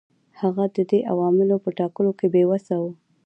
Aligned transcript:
هغه 0.41 0.63
د 0.75 0.77
دې 0.89 0.99
عواملو 1.11 1.55
په 1.63 1.69
ټاکلو 1.77 2.11
کې 2.19 2.27
بې 2.33 2.43
وسه 2.51 2.75
و. 2.81 2.83